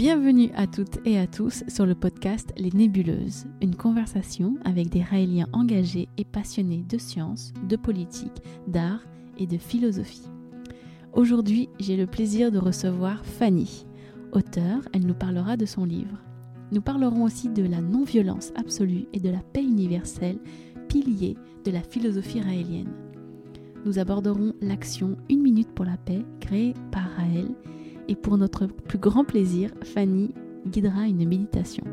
[0.00, 5.02] Bienvenue à toutes et à tous sur le podcast Les Nébuleuses, une conversation avec des
[5.02, 9.02] Raéliens engagés et passionnés de sciences, de politique, d'art
[9.36, 10.30] et de philosophie.
[11.12, 13.84] Aujourd'hui, j'ai le plaisir de recevoir Fanny.
[14.32, 16.16] Auteure, elle nous parlera de son livre.
[16.72, 20.38] Nous parlerons aussi de la non-violence absolue et de la paix universelle,
[20.88, 21.36] pilier
[21.66, 22.94] de la philosophie raélienne.
[23.84, 27.48] Nous aborderons l'action Une minute pour la paix créée par Raël
[28.10, 30.34] et pour notre plus grand plaisir, Fanny
[30.66, 31.84] guidera une méditation.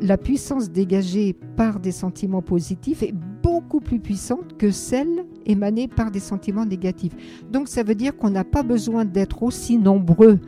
[0.00, 6.12] La puissance dégagée par des sentiments positifs est beaucoup plus puissante que celle émanée par
[6.12, 7.42] des sentiments négatifs.
[7.50, 10.38] Donc ça veut dire qu'on n'a pas besoin d'être aussi nombreux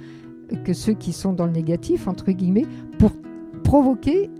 [0.64, 2.66] que ceux qui sont dans le négatif, entre guillemets,
[2.98, 3.10] pour
[3.64, 4.30] provoquer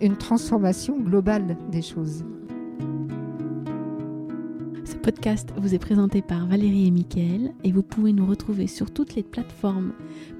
[0.00, 2.24] une transformation globale des choses
[5.04, 9.14] podcast vous est présenté par Valérie et Mickaël et vous pouvez nous retrouver sur toutes
[9.14, 9.92] les plateformes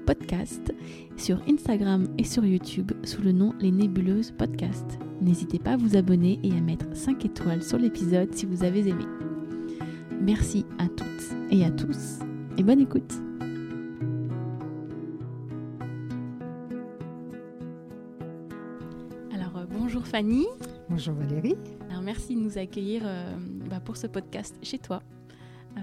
[0.07, 0.73] podcast,
[1.17, 4.97] sur Instagram et sur YouTube sous le nom Les Nébuleuses Podcast.
[5.21, 8.87] N'hésitez pas à vous abonner et à mettre 5 étoiles sur l'épisode si vous avez
[8.87, 9.05] aimé.
[10.19, 12.17] Merci à toutes et à tous
[12.57, 13.13] et bonne écoute.
[19.31, 20.47] Alors euh, bonjour Fanny.
[20.89, 21.55] Bonjour Valérie.
[22.05, 23.35] Merci de nous accueillir euh,
[23.67, 25.01] bah, pour ce podcast chez toi.
[25.75, 25.81] Euh,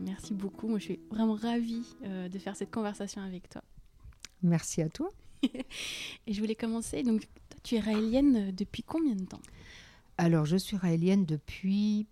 [0.00, 0.66] merci beaucoup.
[0.66, 3.62] Moi, je suis vraiment ravie euh, de faire cette conversation avec toi.
[4.42, 5.10] Merci à toi.
[5.42, 7.02] Et je voulais commencer.
[7.02, 9.42] Donc, toi, tu es raélienne depuis combien de temps?
[10.16, 12.06] Alors, je suis raélienne depuis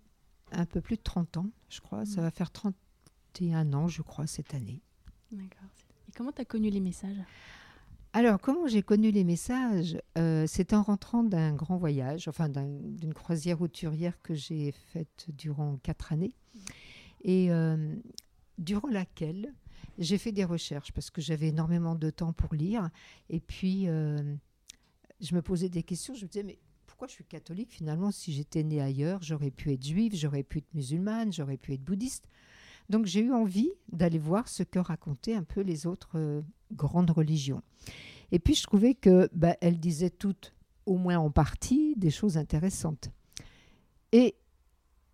[0.51, 2.05] un peu plus de 30 ans, je crois.
[2.05, 4.83] Ça va faire 31 ans, je crois, cette année.
[5.31, 5.67] D'accord.
[6.07, 7.17] Et comment tu as connu les messages?
[8.13, 13.13] Alors, comment j'ai connu les messages euh, C'est en rentrant d'un grand voyage, enfin d'une
[13.13, 16.33] croisière hauturière que j'ai faite durant quatre années,
[17.21, 17.95] et euh,
[18.57, 19.53] durant laquelle
[19.99, 22.89] j'ai fait des recherches parce que j'avais énormément de temps pour lire,
[23.29, 24.17] et puis euh,
[25.19, 26.15] je me posais des questions.
[26.15, 29.71] Je me disais, mais pourquoi je suis catholique finalement Si j'étais née ailleurs, j'aurais pu
[29.71, 32.27] être juive, j'aurais pu être musulmane, j'aurais pu être bouddhiste.
[32.89, 37.61] Donc j'ai eu envie d'aller voir ce que racontaient un peu les autres grandes religions.
[38.31, 40.53] Et puis je trouvais que bah, elles disaient toutes,
[40.85, 43.09] au moins en partie, des choses intéressantes.
[44.11, 44.35] Et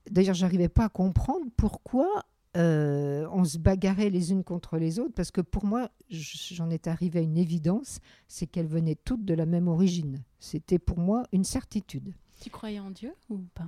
[0.10, 2.26] d'ailleurs, j'arrivais pas à comprendre pourquoi
[2.56, 6.90] euh, on se bagarrait les unes contre les autres, parce que pour moi, j'en étais
[6.90, 10.24] arrivée à une évidence, c'est qu'elles venaient toutes de la même origine.
[10.40, 12.14] C'était pour moi une certitude.
[12.42, 13.68] Tu croyais en Dieu ou pas?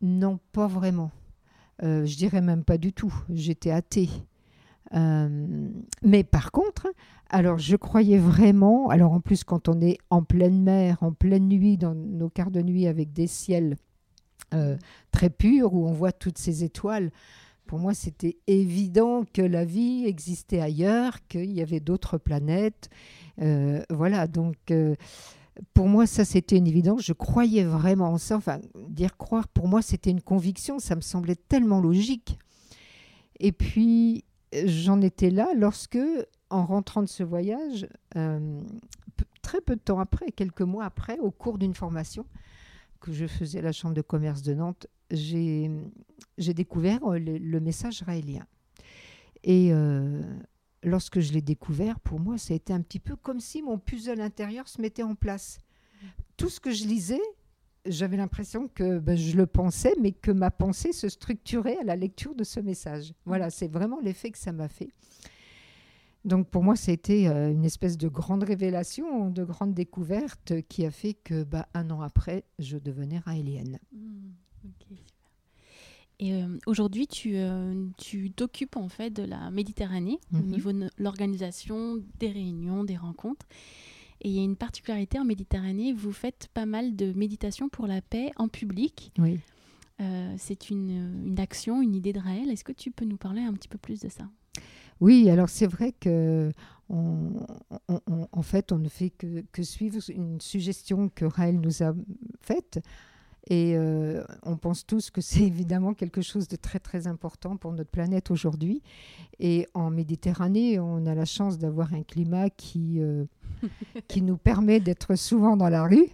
[0.00, 1.10] Non, pas vraiment.
[1.82, 3.12] Euh, je dirais même pas du tout.
[3.30, 4.10] J'étais athée.
[4.94, 5.68] Euh,
[6.02, 6.88] mais par contre,
[7.28, 11.48] alors je croyais vraiment, alors en plus quand on est en pleine mer, en pleine
[11.48, 13.76] nuit, dans nos quarts de nuit avec des ciels
[14.52, 14.76] euh,
[15.12, 17.12] très purs où on voit toutes ces étoiles,
[17.66, 22.90] pour moi c'était évident que la vie existait ailleurs, qu'il y avait d'autres planètes.
[23.38, 24.56] Voilà, donc
[25.74, 27.02] pour moi, ça, c'était une évidence.
[27.04, 28.36] Je croyais vraiment en ça.
[28.36, 30.78] Enfin, dire croire, pour moi, c'était une conviction.
[30.78, 32.38] Ça me semblait tellement logique.
[33.38, 34.24] Et puis,
[34.64, 35.98] j'en étais là lorsque,
[36.50, 38.60] en rentrant de ce voyage, euh,
[39.42, 42.26] très peu de temps après, quelques mois après, au cours d'une formation
[43.00, 45.70] que je faisais à la Chambre de commerce de Nantes, j'ai
[46.38, 48.46] découvert le, message raélien.
[49.42, 50.20] Et euh,
[50.82, 53.78] lorsque je l'ai découvert, pour moi, ça a été un petit peu comme si mon
[53.78, 55.58] puzzle intérieur se mettait en place.
[56.36, 57.20] Tout ce que je lisais,
[57.86, 61.96] j'avais l'impression que ben, je le pensais, mais que ma pensée se structurait à la
[61.96, 63.12] lecture de ce message.
[63.24, 63.50] Voilà, mm.
[63.50, 64.90] c'est vraiment l'effet que ça m'a fait.
[66.24, 70.90] Donc pour moi, c'était euh, une espèce de grande révélation, de grande découverte qui a
[70.90, 73.78] fait que bah, un an après, je devenais raélienne.
[73.92, 74.30] Mm,
[76.20, 80.42] Et euh, aujourd'hui, tu euh, tu t'occupes en fait de la Méditerranée au mm-hmm.
[80.44, 83.46] niveau de l'organisation des réunions, des rencontres.
[84.20, 87.86] Et il y a une particularité en Méditerranée, vous faites pas mal de méditation pour
[87.86, 89.12] la paix en public.
[89.18, 89.40] Oui.
[90.02, 92.50] Euh, c'est une, une, action, une idée de Raël.
[92.50, 94.24] Est-ce que tu peux nous parler un petit peu plus de ça?
[95.00, 96.52] Oui, alors c'est vrai que
[96.90, 97.32] on,
[98.32, 101.94] en fait, on ne fait que, que, suivre une suggestion que Raël nous a
[102.40, 102.80] faite.
[103.50, 107.72] Et euh, on pense tous que c'est évidemment quelque chose de très très important pour
[107.72, 108.80] notre planète aujourd'hui.
[109.40, 113.24] Et en Méditerranée, on a la chance d'avoir un climat qui, euh,
[114.06, 116.06] qui nous permet d'être souvent dans la rue.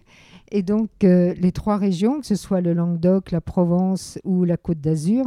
[0.49, 4.57] Et donc euh, les trois régions, que ce soit le Languedoc, la Provence ou la
[4.57, 5.25] Côte d'Azur,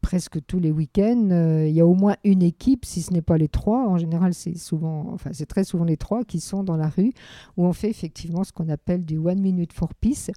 [0.00, 3.22] presque tous les week-ends, euh, il y a au moins une équipe, si ce n'est
[3.22, 3.88] pas les trois.
[3.88, 7.12] En général, c'est souvent, enfin, c'est très souvent les trois qui sont dans la rue
[7.56, 10.30] où on fait effectivement ce qu'on appelle du one minute for peace,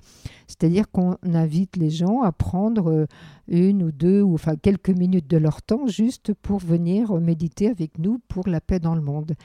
[0.48, 3.06] c'est-à-dire qu'on invite les gens à prendre euh,
[3.48, 8.00] une ou deux ou enfin quelques minutes de leur temps juste pour venir méditer avec
[8.00, 9.36] nous pour la paix dans le monde.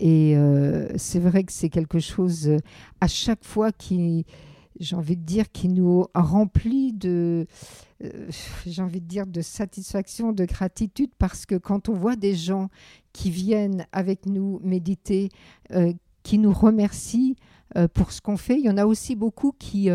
[0.00, 2.58] Et euh, c'est vrai que c'est quelque chose euh,
[3.00, 4.26] à chaque fois qui,
[4.80, 7.46] j'ai envie de dire, qui nous remplit de,
[8.02, 8.28] euh,
[8.66, 12.68] j'ai envie de dire, de satisfaction, de gratitude, parce que quand on voit des gens
[13.12, 15.28] qui viennent avec nous méditer,
[16.22, 17.36] qui nous remercient
[17.92, 19.88] pour ce qu'on fait, il y en a aussi beaucoup qui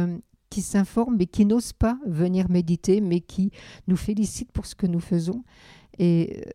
[0.50, 3.52] qui s'informent mais qui n'osent pas venir méditer, mais qui
[3.88, 5.44] nous félicitent pour ce que nous faisons.
[5.98, 6.46] Et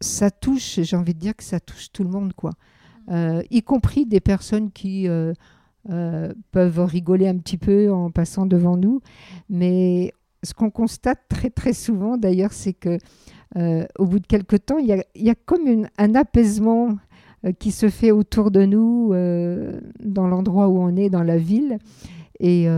[0.00, 2.52] ça touche, j'ai envie de dire que ça touche tout le monde, quoi.
[3.10, 5.06] Euh, y compris des personnes qui
[5.88, 9.00] euh, euh, peuvent rigoler un petit peu en passant devant nous.
[9.48, 10.12] Mais
[10.42, 12.98] ce qu'on constate très très souvent d'ailleurs, c'est que
[13.98, 14.86] au bout de quelque temps, il
[15.16, 16.96] y a, comme un apaisement
[17.58, 19.08] qui se fait autour de nous,
[20.04, 21.78] dans l'endroit où on est, dans la ville.
[22.38, 22.68] Et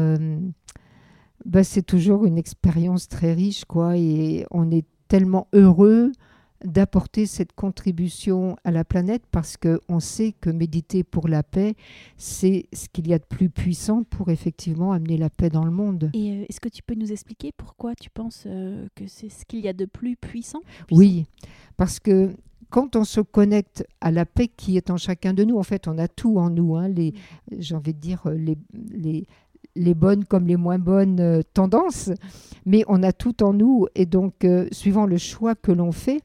[1.45, 3.99] bah, c'est toujours une expérience très riche, quoi.
[3.99, 6.13] Et on est tellement heureux
[6.64, 11.75] d'apporter cette contribution à la planète parce qu'on sait que méditer pour la paix,
[12.17, 15.70] c'est ce qu'il y a de plus puissant pour effectivement amener la paix dans le
[15.70, 16.11] monde.
[16.14, 19.44] Et euh, est-ce que tu peux nous expliquer pourquoi tu penses euh, que c'est ce
[19.44, 20.61] qu'il y a de plus puissant,
[20.91, 21.26] Oui,
[21.76, 22.31] parce que
[22.70, 25.88] quand on se connecte à la paix qui est en chacun de nous, en fait,
[25.88, 27.12] on a tout en nous, hein, les,
[27.58, 28.56] j'ai envie de dire, les,
[28.93, 29.26] les,
[29.76, 32.11] les bonnes comme les moins bonnes tendances,
[32.65, 33.87] mais on a tout en nous.
[33.94, 36.23] Et donc suivant le choix que l'on fait,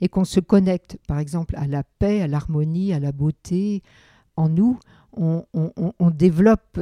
[0.00, 3.82] et qu'on se connecte, par exemple, à la paix, à l'harmonie, à la beauté
[4.36, 4.78] en nous,
[5.12, 6.78] on, développe,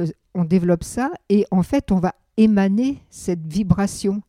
[0.81, 4.21] ça et en fait, on va émaner cette vibration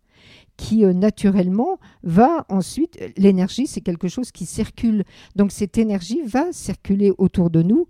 [0.56, 5.04] qui euh, naturellement va ensuite, l'énergie c'est quelque chose qui circule,
[5.34, 7.86] donc cette énergie va circuler autour de nous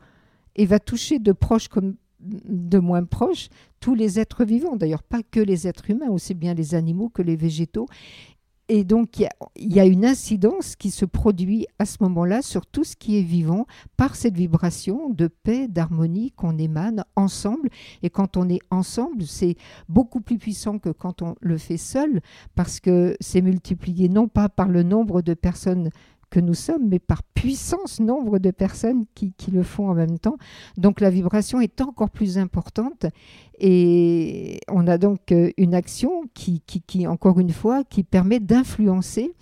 [0.57, 3.49] et va toucher de proches comme de moins proches
[3.79, 7.23] tous les êtres vivants, d'ailleurs pas que les êtres humains, aussi bien les animaux que
[7.23, 7.87] les végétaux.
[8.69, 9.21] Et donc,
[9.55, 13.17] il y, a une incidence qui se produit à ce moment-là sur tout ce qui
[13.17, 13.67] est vivant
[13.97, 17.69] par cette vibration de paix, d'harmonie qu'on émane ensemble.
[18.03, 19.57] Et quand on est ensemble, c'est
[19.89, 22.21] beaucoup plus puissant que quand on le fait seul,
[22.57, 25.91] parce que c'est multiplié non pas par le nombre de personnes
[26.31, 30.37] que nous sommes, mais par puissance nombre de personnes qui, le font en même temps.
[30.77, 33.07] Donc la vibration est encore plus importante
[33.59, 39.33] et on a donc euh, une action qui, qui, encore une fois, qui permet d'influencer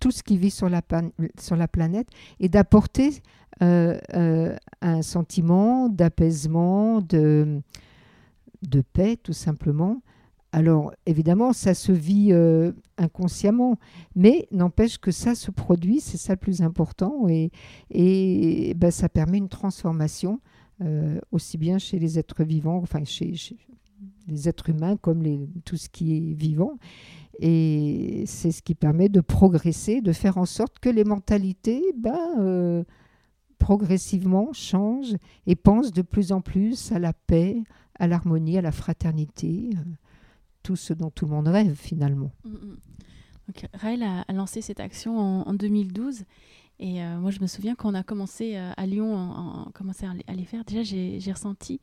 [0.00, 2.08] tout ce qui vit sur la, planète
[2.40, 3.22] et d'apporter
[3.62, 7.62] euh, euh, un sentiment d'apaisement, de,
[8.62, 10.02] de paix tout simplement,
[10.54, 13.76] alors évidemment, ça se vit euh, inconsciemment,
[14.14, 19.38] mais n'empêche que ça se produit, c'est ça le plus important, et, ben, ça permet
[19.38, 20.38] une transformation,
[20.80, 23.34] euh, aussi bien chez les êtres vivants, enfin chez,
[24.28, 25.24] les êtres humains comme
[25.64, 26.78] tout ce qui est vivant.
[27.40, 32.16] Et c'est ce qui permet de progresser, de faire en sorte que les mentalités, ben,
[32.38, 32.84] euh,
[33.58, 35.16] progressivement changent
[35.48, 37.64] et pensent de plus en plus à la paix,
[37.98, 39.70] à l'harmonie, à la fraternité
[40.64, 42.32] tout ce dont tout le monde rêve finalement.
[42.44, 42.76] Mm, mm.
[43.46, 46.24] Donc, Raël a, lancé cette action en, 2012
[46.80, 50.06] et euh, moi je me souviens quand on a commencé euh, à Lyon, en, commencé
[50.06, 51.80] à, les faire, déjà j'ai ressenti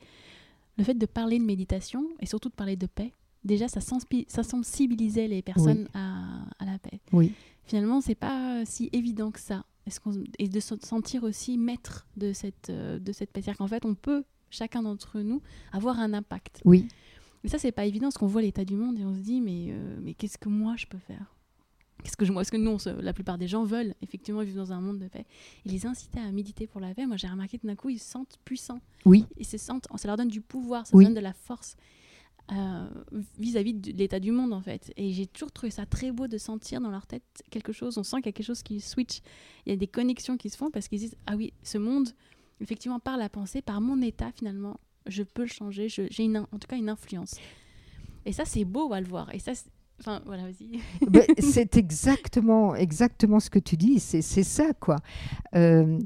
[0.77, 3.13] le fait de parler de méditation et surtout de parler de paix.
[3.43, 6.99] Déjà ça, ça sensibilisait les personnes à, la paix.
[7.13, 7.31] Oui.
[7.63, 9.63] Finalement c'est pas si évident que ça.
[9.87, 9.99] Est-ce
[10.37, 13.41] et de se sentir aussi maître de cette, euh, de cette paix?
[13.41, 16.61] C'est-à-dire qu'en fait on peut chacun d'entre nous avoir un impact.
[16.65, 16.88] Oui.
[17.43, 19.41] Mais ça, c'est pas évident parce qu'on voit l'état du monde et on se dit,
[19.41, 21.36] mais, euh, mais qu'est-ce que moi je peux faire?
[22.03, 24.74] Qu'est-ce que je, moi, est-ce que nous, la plupart des gens veulent effectivement vivre dans
[24.74, 25.25] un monde de paix
[25.65, 27.05] et les inciter à méditer pour la paix.
[27.05, 28.81] Moi, j'ai remarqué que d'un coup, ils se sentent puissants.
[29.05, 29.25] Oui.
[29.38, 31.75] Ils se sentent, ça leur donne du pouvoir, ça leur donne de la force
[32.51, 32.89] euh,
[33.39, 34.91] vis-à-vis de l'état du monde en fait.
[34.98, 37.98] Et j'ai toujours trouvé ça très beau de sentir dans leur tête quelque chose.
[37.98, 39.21] On sent qu'il y a quelque chose qui switch.
[39.65, 42.10] Il y a des connexions qui se font parce qu'ils disent ah oui, ce monde,
[42.60, 46.67] effectivement, par la pensée, par mon état finalement, je peux le changer, j'ai en tout
[46.67, 47.36] cas une influence.
[48.25, 49.34] Et ça, c'est beau à le voir.
[49.34, 49.53] Et ça,
[50.01, 50.79] Enfin, voilà, vas-y.
[51.10, 54.98] Ben, c'est exactement, exactement ce que tu dis, c'est ça, quoi.
[55.55, 56.00] Euh,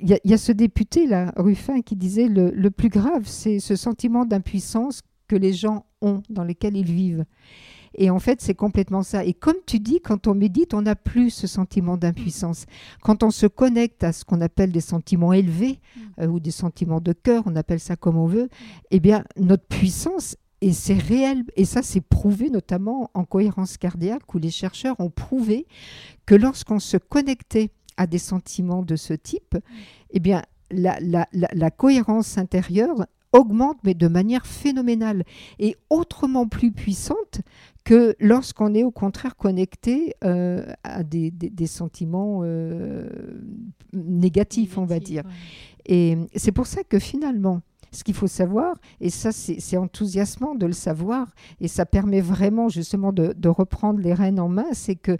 [0.00, 3.74] il y, a ce député, là, Ruffin, qui disait le, le plus grave, c'est ce
[3.74, 7.24] sentiment d'impuissance que les gens ont, dans lesquels ils vivent.
[7.94, 9.24] Et en fait, c'est complètement ça.
[9.24, 12.66] Et comme tu dis, quand on médite, on n'a plus ce sentiment d'impuissance.
[13.02, 16.00] Quand on se connecte à ce qu'on appelle des sentiments élevés mm.
[16.22, 18.48] euh, ou des sentiments de cœur, on appelle ça comme on veut,
[18.90, 24.34] eh bien, notre puissance, et c'est réel, et ça c'est prouvé notamment en cohérence cardiaque,
[24.34, 25.66] où les chercheurs ont prouvé
[26.26, 29.56] que lorsqu'on se connectait à des sentiments de ce type,
[30.10, 35.24] eh bien, la, la, la cohérence intérieure augmente, mais de manière phénoménale
[35.58, 37.40] et autrement plus puissante
[37.84, 43.08] que lorsqu'on est au contraire connecté euh, à des, des, sentiments euh,
[43.92, 45.22] négatifs, on va dire.
[45.86, 50.66] Et c'est pour ça que finalement, ce qu'il faut savoir, et ça c'est enthousiasmant de
[50.66, 51.28] le savoir,
[51.60, 55.16] et ça permet vraiment justement de, de reprendre les rênes en main, c'est que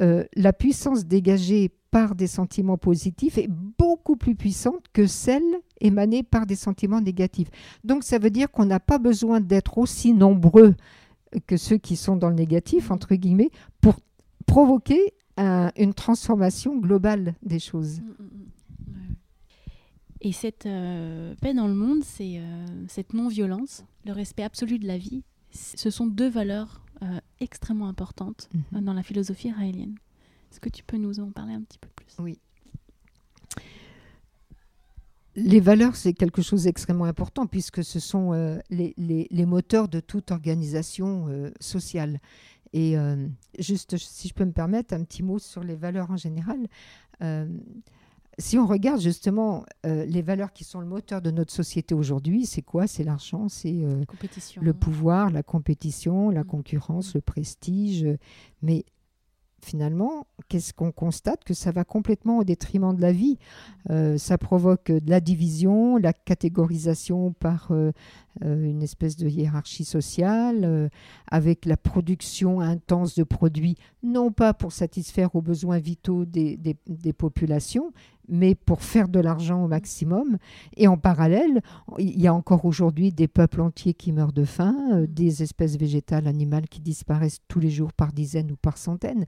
[0.00, 5.44] euh, la puissance dégagée par des sentiments positifs est beaucoup plus puissante que celle
[5.80, 7.50] émanée par des sentiments négatifs.
[7.84, 10.74] Donc ça veut dire qu'on n'a pas besoin d'être aussi nombreux
[11.46, 13.50] que ceux qui sont dans le négatif, entre guillemets,
[13.80, 13.96] pour
[14.46, 18.00] provoquer une transformation globale des choses.
[18.00, 18.44] Mm, mm, mm.
[20.24, 24.86] Et cette euh, paix dans le monde, c'est euh, cette non-violence, le respect absolu de
[24.86, 28.80] la vie, ce sont deux valeurs euh, extrêmement importantes mhm.
[28.80, 29.96] dans la philosophie raélienne.
[30.50, 32.06] Est-ce que tu peux nous en parler un petit peu plus?
[32.18, 32.38] Oui.
[35.36, 40.00] Les valeurs, c'est quelque chose d'extrêmement important puisque ce sont euh, les, les, moteurs de
[40.00, 42.20] toute organisation euh, sociale.
[42.72, 43.26] Et euh,
[43.58, 46.58] juste, si je peux me permettre, un petit mot sur les valeurs en général.
[48.38, 52.62] si on regarde justement les valeurs qui sont le moteur de notre société aujourd'hui, c'est
[52.62, 52.88] quoi?
[52.88, 53.86] C'est l'argent, c'est
[54.60, 56.46] le pouvoir, la compétition, la mmh.
[56.46, 58.06] concurrence, le prestige.
[58.62, 58.84] Mais
[59.64, 63.38] finalement, qu'est-ce qu'on constate Que ça va complètement au détriment de la vie.
[63.90, 67.92] Euh, ça provoque de la division, la catégorisation par euh,
[68.44, 70.90] euh, une espèce de hiérarchie sociale,
[71.30, 77.12] avec la production intense de produits, non pas pour satisfaire aux besoins vitaux des, des
[77.12, 77.92] populations,
[78.28, 80.38] mais pour faire de l'argent au maximum.
[80.76, 81.62] Et en parallèle,
[81.98, 85.76] il y a encore aujourd'hui des peuples entiers qui meurent de faim, euh, des espèces
[85.76, 89.26] végétales, animales qui disparaissent tous les jours par dizaines ou par centaines.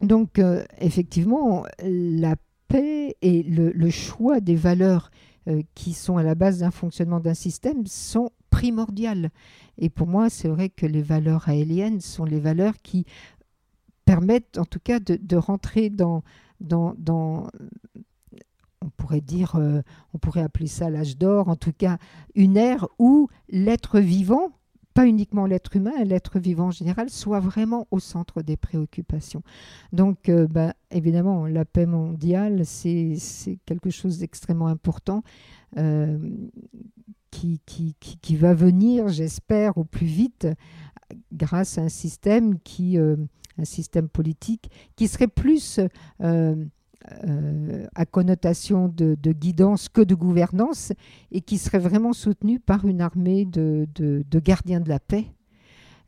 [0.00, 2.36] Donc, euh, effectivement, la
[2.68, 5.10] paix et le, choix des valeurs
[5.48, 9.30] euh, qui sont à la base d'un fonctionnement d'un système sont primordiales.
[9.78, 13.06] Et pour moi, c'est vrai que les valeurs aéliennes sont les valeurs qui
[14.04, 16.22] permettent en tout cas de rentrer dans,
[16.60, 16.94] dans,
[18.86, 19.82] on pourrait dire, euh,
[20.14, 21.98] on pourrait appeler ça l'âge d'or, en tout cas
[22.34, 24.52] une ère où l'être vivant,
[24.94, 29.42] pas uniquement l'être humain, l'être vivant en général, soit vraiment au centre des préoccupations.
[29.92, 33.18] Donc, euh, bah, évidemment, la paix mondiale, c'est
[33.66, 35.22] quelque chose d'extrêmement important.
[35.76, 36.18] Euh,
[37.30, 40.48] qui, va venir, j'espère, au plus vite,
[41.34, 42.98] grâce à un système qui,
[43.58, 45.80] un système politique qui serait plus
[46.20, 46.54] euh,
[47.28, 50.92] euh, à connotation de, guidance que de gouvernance
[51.30, 53.86] et qui serait vraiment soutenu par une armée de,
[54.32, 55.26] gardiens de la paix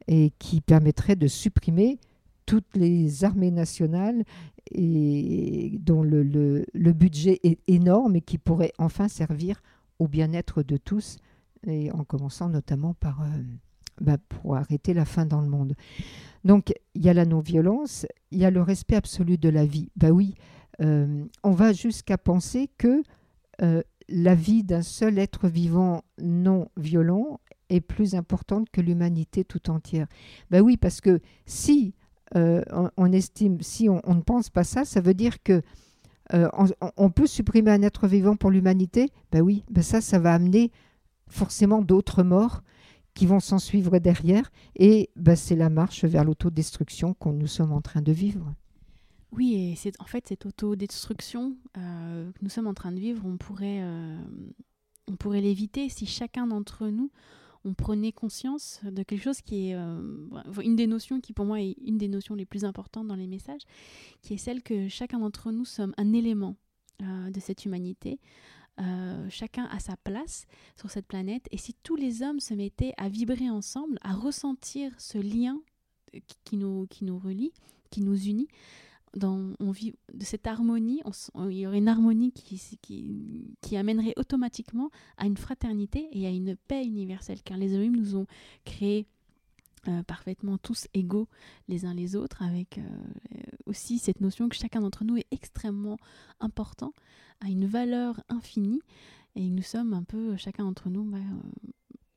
[0.09, 1.99] et qui permettrait de supprimer
[2.47, 4.25] toutes les armées nationales
[4.73, 9.62] dont le, budget est énorme et qui pourrait enfin servir
[9.99, 11.19] au bien-être de tous,
[11.67, 13.26] et en commençant notamment par, euh,
[14.00, 15.75] bah, pour arrêter la faim dans le monde.
[16.45, 19.90] Donc, il y a la non-violence, il y a le respect absolu de la vie.
[19.97, 20.35] Ben oui,
[20.81, 23.02] euh, on va jusqu'à penser que
[23.62, 29.71] euh, la vie d'un seul être vivant non violent est plus importante que l'humanité tout
[29.71, 30.07] entière.
[30.50, 31.95] Ben oui, parce que si
[32.37, 32.62] euh,
[32.97, 35.62] on, estime, si on, ne pense pas ça, ça veut dire que
[36.99, 39.09] on, peut supprimer un être vivant pour l'humanité.
[39.33, 40.71] Ben oui, ben ça, ça va amener
[41.26, 42.62] forcément d'autres morts
[43.18, 44.48] qui vont s'en suivre derrière.
[44.76, 48.54] Et bah, c'est la marche vers l'autodestruction qu'on nous sommes en train de vivre.
[49.32, 53.37] Oui, et en fait cette autodestruction euh, que nous sommes en train de vivre, on
[53.37, 54.16] pourrait, euh,
[55.08, 57.10] on pourrait l'éviter si chacun d'entre nous
[57.64, 60.00] on prenait conscience de quelque chose qui est euh,
[60.62, 63.26] une des notions qui pour moi est une des notions les plus importantes dans les
[63.26, 63.62] messages,
[64.22, 66.54] qui est celle que chacun d'entre nous sommes un élément
[67.00, 68.18] de cette humanité,
[68.80, 71.47] euh, chacun a sa place sur cette planète.
[71.50, 75.61] Et si tous les hommes se mettaient à vibrer ensemble, à ressentir ce lien
[76.44, 77.52] qui nous, qui nous relie,
[77.90, 78.49] qui nous unit,
[79.16, 81.02] dans, on vit de cette harmonie,
[81.37, 86.30] il y aurait une harmonie qui, qui, qui, amènerait automatiquement à une fraternité et à
[86.30, 88.26] une paix universelle, car les hommes nous ont
[88.64, 89.06] créés
[89.88, 91.28] euh, parfaitement tous égaux
[91.68, 92.82] les uns les autres, avec euh,
[93.66, 95.99] aussi cette notion que chacun d'entre nous est extrêmement
[96.40, 96.92] important
[97.40, 98.80] a une valeur infinie
[99.37, 101.04] et nous sommes un peu chacun d'entre nous.
[101.04, 101.70] Bah, euh,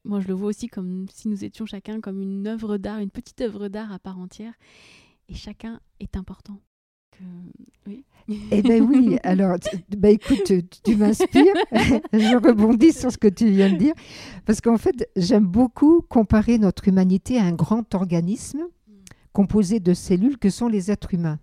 [0.03, 3.11] moi, je le vois aussi comme si nous étions chacun comme une œuvre d'art, une
[3.11, 4.53] petite œuvre d'art à part entière,
[5.29, 6.59] et chacun est important.
[7.87, 8.03] Oui.
[8.51, 9.57] Eh bien oui, alors
[9.97, 10.51] bah écoute,
[10.83, 11.53] tu, m'inspires.
[12.13, 13.93] je rebondis sur ce que tu viens de dire,
[14.45, 18.61] parce qu'en fait, j'aime beaucoup comparer notre humanité à un grand organisme
[19.33, 21.39] composé de cellules que sont les êtres humains.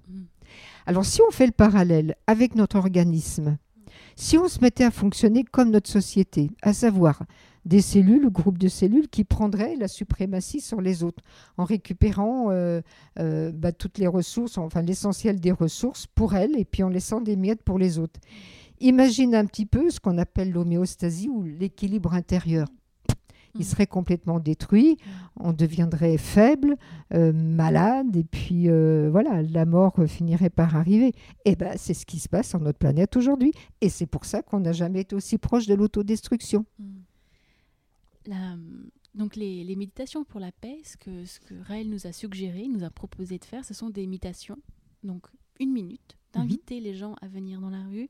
[0.87, 3.59] Alors si on fait le parallèle avec notre organisme,
[4.17, 7.23] si on se mettait à fonctionner comme notre société, à savoir
[7.65, 11.23] des cellules ou groupes de cellules qui prendraient la suprématie sur les autres
[11.57, 12.81] en récupérant euh,
[13.19, 17.21] euh, bah, toutes les ressources, enfin l'essentiel des ressources pour elles et puis en laissant
[17.21, 18.21] des miettes pour les autres.
[18.81, 22.69] Imagine un petit peu ce qu'on appelle l'homéostasie ou l'équilibre intérieur.
[23.55, 23.65] Il mm.
[23.65, 24.99] serait complètement détruit,
[25.41, 26.77] on deviendrait faible,
[27.13, 28.69] euh, malade, et puis
[29.11, 31.13] voilà, la mort finirait par arriver.
[31.45, 34.43] Et ben, c'est ce qui se passe sur notre planète aujourd'hui, et c'est pour ça
[34.43, 36.65] qu'on n'a jamais été aussi proche de l'autodestruction.
[39.15, 42.85] Donc les, méditations pour la paix, ce que, ce que Raël nous a suggéré, nous
[42.85, 44.59] a proposé de faire, ce sont des méditations,
[45.03, 45.27] donc
[45.59, 46.85] une minute, d'inviter mhm.
[46.85, 48.09] les gens à venir dans la rue,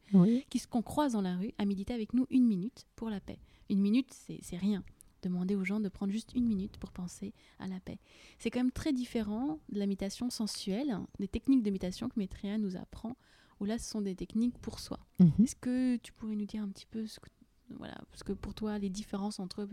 [0.51, 3.39] qui qu'on croise dans la rue, à méditer avec nous une minute pour la paix.
[3.71, 4.85] Une minute, c'est rien.
[5.23, 7.99] Demander aux gens de prendre juste une minute pour penser à la paix.
[8.39, 12.59] C'est quand même très différent de la méditation sensuelle, des techniques de méditation que Maitreya
[12.59, 13.17] nous apprend,
[13.61, 15.01] où là, ce sont des techniques pour soi.
[15.19, 15.33] Mhm.
[15.43, 17.29] Est-ce que tu pourrais nous dire un petit peu ce que,
[17.71, 19.69] voilà, parce que pour toi, les différences entre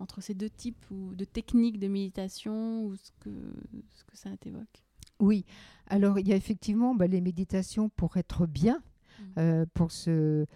[0.00, 3.30] entre ces deux types ou de techniques de méditation ou ce que,
[3.94, 4.82] ce que ça t'évoque?
[5.20, 5.44] Oui,
[5.86, 9.24] alors il y a effectivement bah, les méditations pour être bien, mmh.
[9.38, 10.46] euh, pour se,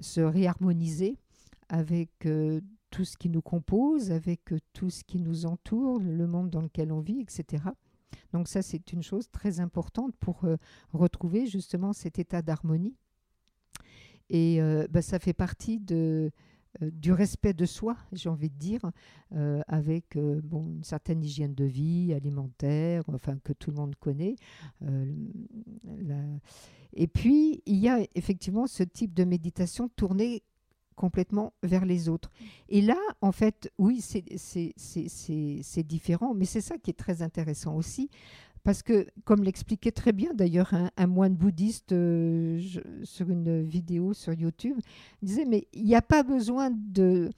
[0.00, 1.16] se réharmoniser
[1.68, 6.26] avec euh, tout ce qui nous compose, avec euh, tout ce qui nous entoure, le
[6.26, 7.62] monde dans lequel on vit, etc.
[8.32, 10.44] Donc ça, c'est une chose très importante pour
[10.92, 12.94] retrouver justement cet état d'harmonie.
[14.28, 16.30] Et bah, ça fait partie de,
[16.80, 18.80] du respect de soi, j'ai envie de dire,
[19.34, 23.94] euh, avec euh, bon, une certaine hygiène de vie alimentaire, enfin que tout le monde
[23.96, 24.36] connaît.
[26.94, 30.42] Et puis, il y a effectivement ce type de méditation tournée
[30.98, 32.30] complètement vers les autres.
[32.68, 38.10] Et là, en fait, oui, c'est différent, mais c'est ça qui est très intéressant aussi,
[38.64, 42.60] parce que, comme l'expliquait très bien d'ailleurs un, moine bouddhiste euh,
[43.02, 44.76] sur une vidéo sur YouTube,
[45.22, 47.30] il disait, mais il n'y a pas besoin de,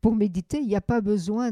[0.00, 1.50] pour méditer, il n'y a pas besoin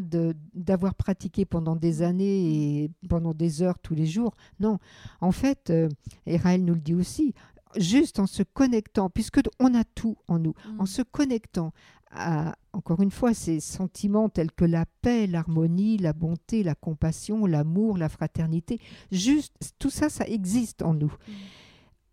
[0.55, 4.35] d'avoir pratiqué pendant des années et pendant des heures tous les jours.
[4.59, 4.79] Non,
[5.21, 5.89] en fait, euh,
[6.27, 7.35] et Raël nous le dit aussi,
[7.77, 10.87] juste en se connectant, puisque on a tout en nous, en mm.
[10.87, 11.73] se connectant
[12.11, 17.47] à, encore une fois, ces sentiments tels que la paix, l'harmonie, la bonté, la compassion,
[17.47, 18.81] l'amour, la fraternité,
[19.13, 21.13] juste tout ça, ça existe en nous.
[21.29, 21.33] Mm.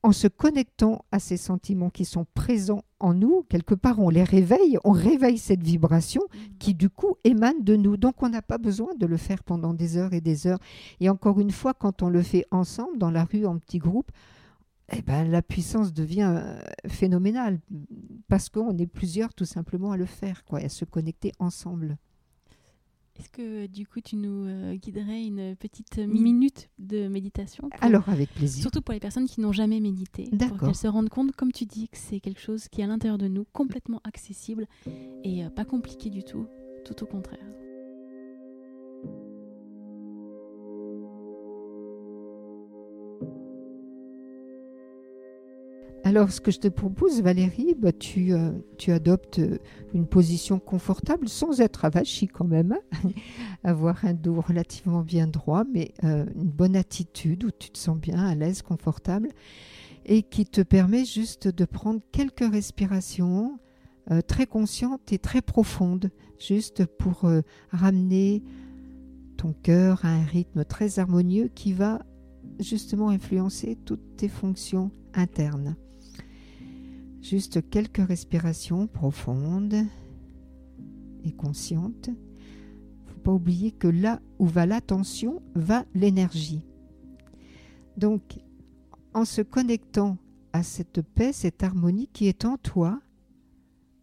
[0.03, 4.23] En se connectant à ces sentiments qui sont présents en nous, quelque part on les
[4.23, 6.37] réveille, on réveille cette vibration mm.
[6.59, 7.97] qui du coup émane de nous.
[7.97, 10.59] Donc on n'a pas besoin de le faire pendant des heures et des heures.
[10.99, 14.11] Et encore une fois, quand on le fait ensemble, dans la rue, en petits groupes,
[14.93, 17.59] eh ben, la puissance devient euh, phénoménale
[18.27, 21.97] parce qu'on est plusieurs tout simplement à le faire, quoi, à se connecter ensemble.
[23.19, 28.31] Est-ce que du coup tu nous euh, guiderais une petite minute de méditation Alors avec
[28.33, 28.61] plaisir.
[28.61, 31.65] Surtout pour les personnes qui n'ont jamais médité, pour qu'elles se rendent compte, comme tu
[31.65, 34.67] dis, que c'est quelque chose qui est à l'intérieur de nous, complètement accessible
[35.23, 36.45] et euh, pas compliqué du tout,
[36.85, 37.39] tout au contraire.
[46.07, 49.57] Alors, ce que je te propose, Valérie, bah, tu, euh, tu, adoptes euh,
[49.93, 52.77] une position confortable sans être avachie quand même.
[52.93, 53.09] Hein.
[53.65, 57.97] Avoir un dos relativement bien droit, mais euh, une bonne attitude où tu te sens
[57.97, 59.27] bien, à l'aise, confortable,
[60.05, 63.59] et qui te permet juste de prendre quelques respirations
[64.27, 67.29] très conscientes et très profondes, juste pour
[67.73, 68.41] ramener
[69.35, 71.99] ton cœur à un rythme très harmonieux qui va
[72.61, 75.75] justement influencer toutes tes fonctions internes.
[77.29, 79.85] Juste quelques respirations profondes
[81.25, 82.09] et conscientes.
[83.05, 86.63] Faut pas oublier que là où va l'attention, va l'énergie.
[87.97, 88.39] Donc,
[89.13, 90.17] en se connectant
[90.53, 93.01] à cette paix, cette harmonie qui est en toi,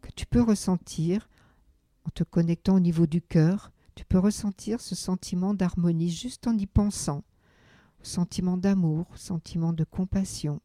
[0.02, 1.30] que tu peux ressentir,
[2.04, 6.58] en te connectant au niveau du cœur, tu peux ressentir ce sentiment d'harmonie juste en
[6.58, 7.24] y pensant,
[8.02, 10.60] sentiment d'amour, sentiment de compassion,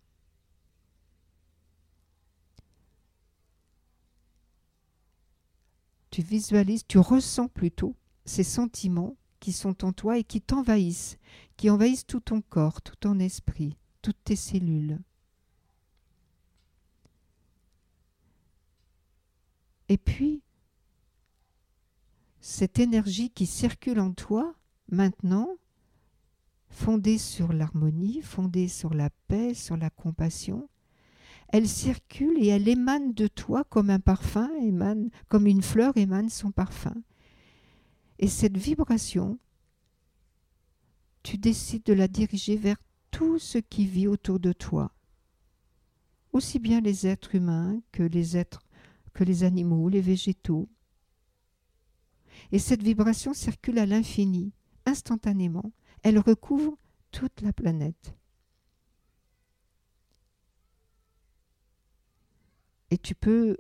[6.20, 11.18] tu visualises, tu ressens plutôt ces sentiments qui sont en toi et qui t'envahissent,
[11.56, 15.00] qui envahissent tout ton corps, tout ton esprit, toutes tes cellules.
[19.88, 20.42] Et puis,
[22.42, 24.54] cette énergie qui circule en toi,
[24.92, 25.56] maintenant,
[26.68, 30.68] fondée sur l'harmonie, fondée sur la paix, sur la compassion,
[31.50, 36.30] elle circule et elle émane de toi comme un parfum émane, comme une fleur émane
[36.30, 36.96] son parfum.
[38.20, 39.40] Et cette vibration,
[41.24, 42.78] tu décides de la diriger vers
[43.10, 44.94] tout ce qui vit autour de toi,
[46.34, 48.62] aussi bien les êtres humains que les êtres,
[49.14, 50.70] que les animaux, les végétaux.
[52.52, 54.54] Et cette vibration circule à l'infini,
[54.86, 55.72] instantanément.
[56.04, 56.78] Elle recouvre
[57.12, 58.19] toute la planète.
[62.92, 63.58] Et tu peux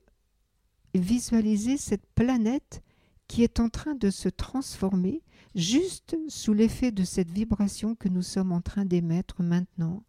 [0.94, 2.82] visualiser cette planète
[3.28, 5.22] qui est en train de se transformer
[5.56, 10.04] juste sous l'effet de cette vibration que nous sommes en train d'émettre maintenant.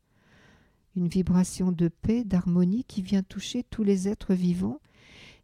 [0.96, 4.80] Une vibration de paix, d'harmonie qui vient toucher tous les êtres vivants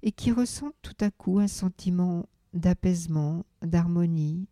[0.03, 4.49] et qui ressentent tout à coup un sentiment d'apaisement, d'harmonie,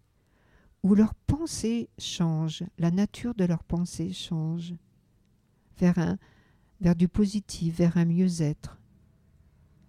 [0.82, 4.74] où leur pensée change, la nature de leur pensée change
[5.78, 6.18] vers, un,
[6.80, 8.78] vers du positif, vers un mieux-être,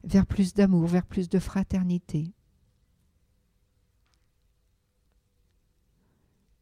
[0.06, 2.32] vers plus d'amour, vers plus de fraternité.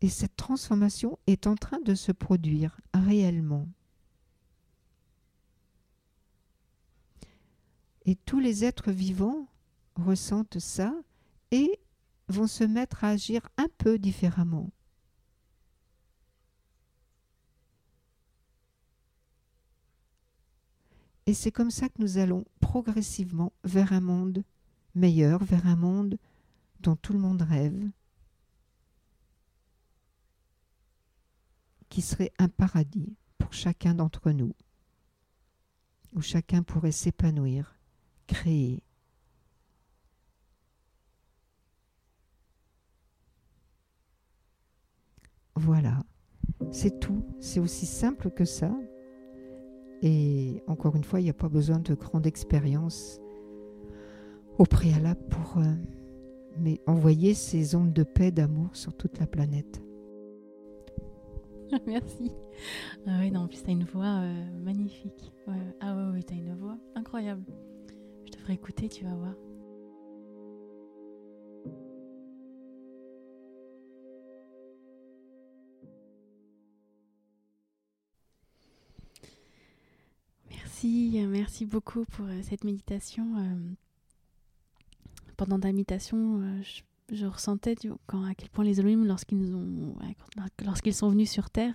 [0.01, 3.67] Et cette transformation est en train de se produire réellement.
[8.05, 9.47] Et tous les êtres vivants
[9.95, 10.93] ressentent ça
[11.51, 11.79] et
[12.27, 14.71] vont se mettre à agir un peu différemment.
[21.25, 24.43] Et c'est comme ça que nous allons progressivement vers un monde
[24.95, 26.17] meilleur, vers un monde
[26.81, 27.89] dont tout le monde rêve,
[31.89, 34.53] qui serait un paradis pour chacun d'entre nous,
[36.13, 37.77] où chacun pourrait s'épanouir,
[38.27, 38.83] créer.
[45.55, 46.03] Voilà,
[46.71, 48.75] c'est tout, c'est aussi simple que ça.
[50.03, 53.21] Et encore une fois, il n'y a pas besoin de grande expérience
[54.57, 59.81] au préalable pour euh, envoyer ces ondes de paix, d'amour sur toute la planète.
[61.87, 62.31] Merci.
[63.07, 65.31] Ah oui, non, en plus, tu as une voix euh, magnifique.
[65.79, 67.45] Ah oui, oui, tu as une voix incroyable.
[68.25, 69.33] Je te ferai écouter, tu vas voir.
[80.83, 83.25] Merci, beaucoup pour euh, cette méditation.
[83.37, 83.73] Euh.
[85.37, 87.75] Pendant ta méditation, je je ressentais
[88.07, 91.73] quand, à quel point les Elohim, lorsqu'ils sont venus sur Terre,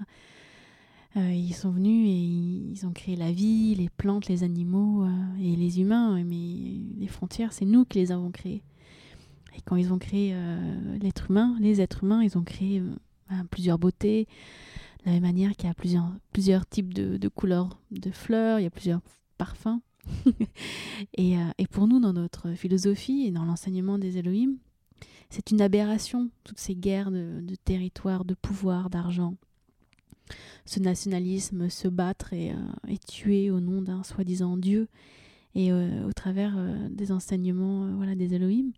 [1.16, 5.08] euh, ils sont venus et ils ont créé la vie, les plantes, les animaux euh,
[5.40, 6.22] et les humains.
[6.24, 8.62] Mais les frontières, c'est nous qui les avons créées.
[9.56, 12.82] Et quand ils ont créé euh, l'être humain, les êtres humains, ils ont créé
[13.30, 14.26] ben, plusieurs beautés.
[15.20, 19.00] Manière qu'il y a plusieurs, types de, couleurs de fleurs, il y a plusieurs
[19.36, 19.80] parfums.
[21.16, 24.56] et, et, pour nous, dans notre philosophie et dans l'enseignement des Elohim,
[25.30, 29.34] c'est une aberration, toutes ces guerres de, territoire, de pouvoir, d'argent.
[30.64, 34.88] Ce nationalisme, se battre et, euh, tuer au nom d'un soi-disant Dieu
[35.54, 38.72] et euh, au travers euh, des enseignements voilà, des Elohim.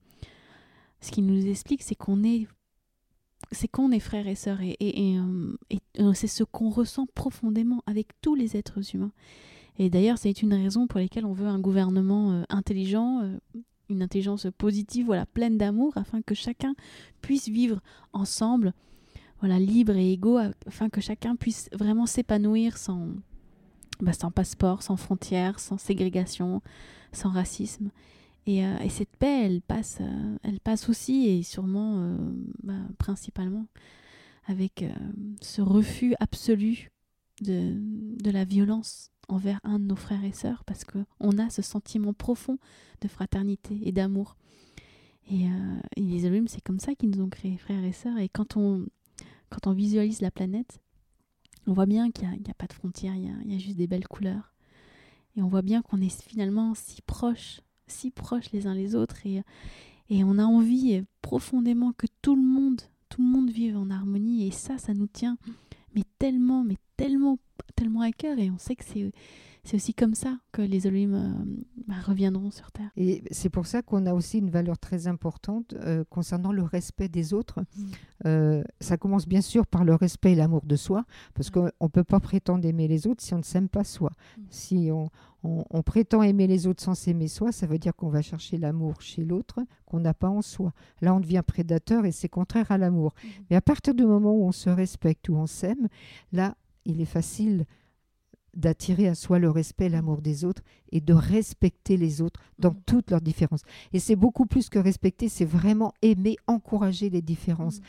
[1.00, 2.46] Ce qui nous explique, c'est qu'on est
[3.52, 5.18] c'est qu'on est frères et sœurs et, et,
[6.14, 9.12] c'est ce qu'on ressent profondément avec tous les êtres humains.
[9.78, 13.22] Et d'ailleurs, c'est une raison pour laquelle on veut un gouvernement intelligent,
[13.88, 16.74] une intelligence positive, voilà, pleine d'amour, afin que chacun
[17.22, 17.80] puisse vivre
[18.12, 18.72] ensemble,
[19.40, 23.08] voilà, libre et égaux, afin que chacun puisse vraiment s'épanouir sans,
[24.00, 26.62] bah, sans passeport, sans frontières, sans ségrégation,
[27.12, 27.90] sans racisme.
[28.46, 32.16] Et, euh, cette paix, elle passe, euh, elle passe aussi et sûrement, euh,
[32.62, 33.66] bah, principalement,
[34.46, 34.84] avec
[35.40, 36.90] ce refus absolu
[37.42, 37.78] de,
[38.30, 42.58] la violence envers un de nos frères et sœurs parce qu'on a ce sentiment profond
[43.00, 44.36] de fraternité et d'amour.
[45.30, 45.46] Et,
[45.96, 48.18] les allumes, c'est comme ça qu'ils nous ont créés, frères et sœurs.
[48.18, 48.86] Et quand on,
[49.72, 50.80] visualise la planète,
[51.68, 54.08] on voit bien qu'il n'y a, pas de frontières, il y a, juste des belles
[54.08, 54.52] couleurs.
[55.36, 59.26] Et on voit bien qu'on est finalement si proches, si proches les uns les autres.
[59.26, 59.42] Et,
[60.08, 64.46] et on a envie profondément que tout le monde, tout le monde vive en harmonie.
[64.46, 65.36] Et ça, ça nous tient
[65.94, 67.38] mais tellement, mais tellement,
[67.76, 68.38] tellement à cœur.
[68.38, 69.12] Et on sait que c'est
[69.64, 71.28] c'est aussi comme ça que les Elohim euh,
[71.86, 72.90] bah, reviendront sur Terre.
[72.96, 77.08] Et c'est pour ça qu'on a aussi une valeur très importante euh, concernant le respect
[77.08, 77.60] des autres.
[77.60, 77.84] Mm.
[78.26, 81.88] Euh, ça commence bien sûr par le respect et l'amour de soi, parce qu'on ne
[81.88, 84.10] peut pas prétendre aimer les autres si on ne s'aime pas soi.
[84.10, 84.42] Mm.
[84.50, 85.10] Si on,
[85.42, 89.00] on, prétend aimer les autres sans s'aimer soi, ça veut dire qu'on va chercher l'amour
[89.00, 90.72] chez l'autre qu'on n'a pas en soi.
[91.00, 93.14] Là, on devient prédateur et c'est contraire à l'amour.
[93.22, 93.28] Mm.
[93.50, 95.88] Mais à partir du moment où on se respecte, où on s'aime,
[96.32, 97.66] là, il est facile
[98.54, 102.82] d'attirer à soi le respect, l'amour des autres et de respecter les autres dans mm.
[102.86, 103.62] toutes leurs différences.
[103.92, 107.80] Et c'est beaucoup plus que respecter, c'est vraiment aimer, encourager les différences.
[107.80, 107.84] Mm.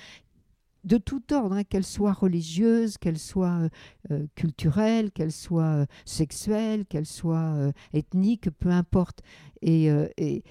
[0.84, 3.70] De tout ordre, hein, qu'elles soient religieuses, qu'elles soient euh,
[4.10, 9.22] euh, culturelles, qu'elles soient euh, sexuelles, qu'elles soient ethniques, peu importe.
[9.62, 10.44] Et, et,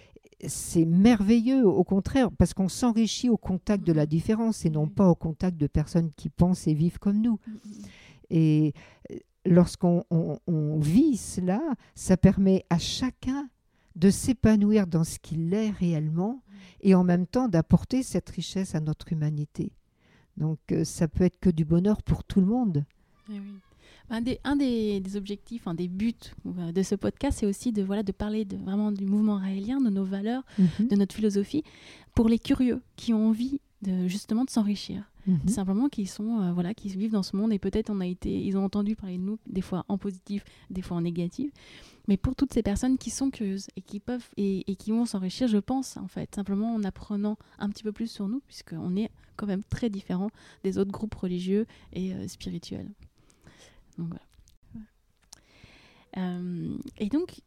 [0.47, 5.07] c'est merveilleux, au contraire, parce qu'on s'enrichit au contact de la différence et non pas
[5.09, 7.39] au contact de personnes qui pensent et vivent comme nous.
[8.31, 8.73] Et
[9.47, 10.05] lorsqu'on
[10.81, 11.61] vit cela,
[11.95, 13.49] ça permet à chacun
[13.97, 16.43] de s'épanouir dans ce qu'il est réellement
[16.81, 19.73] et en même temps d'apporter cette richesse à notre humanité.
[20.37, 22.85] Donc euh, ça peut être que du bonheur pour tout le monde.
[23.31, 23.41] Eh
[24.09, 26.15] un, des, un des, objectifs, un des buts
[26.47, 29.81] euh, de ce podcast, c'est aussi de, voilà, de parler de, vraiment du mouvement raélien,
[29.81, 30.89] de nos valeurs, mhm.
[30.89, 31.63] de notre philosophie,
[32.15, 35.05] pour les curieux qui ont envie de, justement de s'enrichir.
[35.27, 35.49] Mhm.
[35.49, 38.31] Simplement qui sont euh, voilà qui vivent dans ce monde et peut-être on a été
[38.31, 41.53] ils ont entendu parler de nous des fois en positif des fois en négatif
[42.09, 45.47] mais pour toutes ces personnes qui sont curieuses et qui peuvent et, qui vont s'enrichir
[45.47, 49.11] je pense en fait simplement en apprenant un petit peu plus sur nous puisqu'on est
[49.37, 50.31] quand même très différent
[50.65, 52.91] des autres groupes religieux et euh, spirituels
[53.99, 54.25] donc voilà
[56.17, 57.41] euh, et donc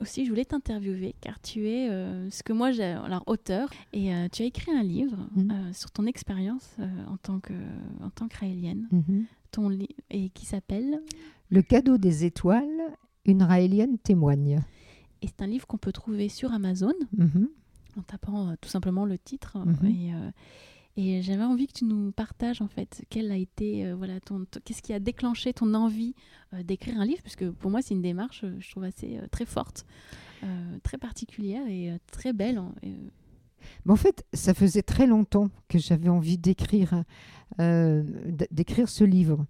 [0.00, 4.14] aussi, je voulais t'interviewer car tu es euh, ce que moi j'ai, alors auteur, et
[4.14, 5.50] euh, tu as écrit un livre mhm.
[5.50, 6.76] euh, sur ton expérience
[7.08, 7.52] en tant que
[8.02, 9.26] en tant que raélienne, mhm.
[9.50, 9.70] ton
[10.10, 11.00] et qui s'appelle
[11.50, 12.80] Le cadeau des étoiles,
[13.24, 14.62] une raélienne témoigne.
[15.22, 17.48] Et c'est un livre qu'on peut trouver sur Amazon mhm.
[17.98, 19.58] en tapant tout simplement le titre.
[19.84, 20.12] Et,
[21.00, 24.44] et j'avais envie que tu nous partages en fait quel a été euh, voilà ton,
[24.64, 26.14] qu'est-ce qui a déclenché ton envie
[26.52, 27.22] euh, d'écrire un livre?
[27.22, 29.86] Puisque pour moi c'est une démarche euh, je trouve assez très forte,
[30.82, 32.58] très particulière et très belle.
[32.58, 32.72] Hein,
[33.86, 37.04] en fait, ça faisait très longtemps que j'avais envie d'écrire
[37.58, 39.44] d'écrire ce livre.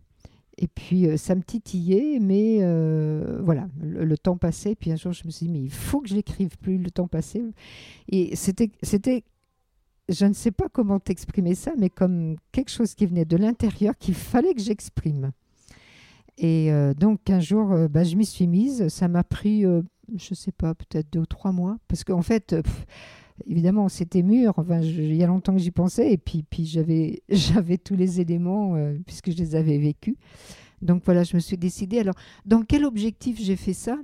[0.59, 2.59] Et puis ça me titillait, mais
[3.41, 4.75] voilà, le, temps passait.
[4.75, 6.91] Puis un jour, je me suis dit, mais il faut que je l'écrive plus, le
[6.91, 7.43] temps passait.
[8.09, 9.23] Et c'était
[10.11, 13.97] je ne sais pas comment t'exprimer ça, mais comme quelque chose qui venait de l'intérieur
[13.97, 15.33] qu'il fallait que j'exprime.
[16.37, 18.89] Et euh, donc un jour, euh, bah, je m'y suis mise.
[18.89, 19.83] Ça m'a pris, euh,
[20.17, 21.77] je ne sais pas, peut-être deux ou trois mois.
[21.87, 22.57] Parce qu'en fait,
[23.47, 24.55] évidemment, c'était mûr.
[24.57, 26.13] Enfin, il y a longtemps que j'y pensais.
[26.13, 28.75] Et puis, puis j'avais, j'avais tous les éléments,
[29.07, 30.17] puisque je les avais vécus.
[30.83, 32.01] Donc voilà, je me suis décidée.
[32.01, 32.15] Alors,
[32.47, 33.99] dans quel objectif j'ai fait ça?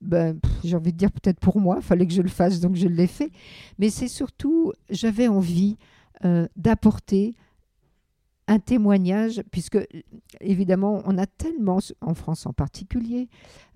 [0.00, 2.76] Ben, j'ai envie de dire peut-être pour moi, il fallait que je le fasse, donc
[2.76, 3.30] je l'ai fait.
[3.78, 5.76] Mais c'est surtout, j'avais envie
[6.24, 7.34] euh, d'apporter
[8.50, 9.78] un témoignage, puisque
[10.40, 13.28] évidemment, on a tellement, en France en particulier,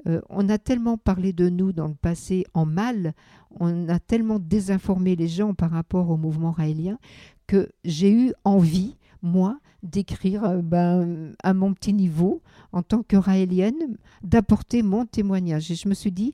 [0.09, 3.15] euh, on a tellement parlé de nous dans le passé en mal,
[3.61, 6.99] on a tellement désinformé les gens par rapport au mouvement raélien,
[7.47, 13.17] que j'ai eu envie, moi, d'écrire euh, ben, à mon petit niveau, en tant que
[13.17, 15.71] raélienne, d'apporter mon témoignage.
[15.71, 16.33] Et je me suis dit,